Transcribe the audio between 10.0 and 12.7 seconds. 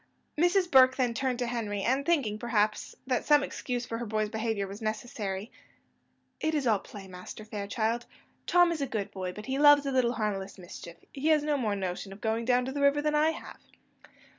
harmless mischief; he has no more notion of going down